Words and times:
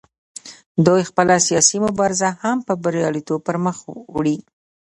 دوی 0.85 1.01
خپله 1.09 1.35
سیاسي 1.47 1.77
مبارزه 1.87 2.29
هم 2.41 2.57
په 2.67 2.73
بریالیتوب 2.83 3.39
پر 3.47 3.55
مخ 3.65 3.77
وړي 4.15 4.37